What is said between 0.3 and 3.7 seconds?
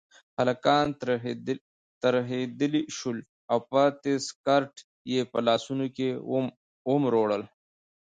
هلکان ترهېدلي شول او